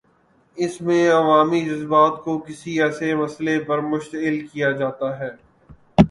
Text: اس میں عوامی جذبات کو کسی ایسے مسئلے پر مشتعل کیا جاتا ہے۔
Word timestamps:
اس 0.57 0.81
میں 0.81 1.09
عوامی 1.11 1.59
جذبات 1.65 2.23
کو 2.23 2.37
کسی 2.39 2.81
ایسے 2.81 3.13
مسئلے 3.15 3.59
پر 3.59 3.79
مشتعل 3.81 4.47
کیا 4.47 4.71
جاتا 4.71 5.19
ہے۔ 5.19 5.29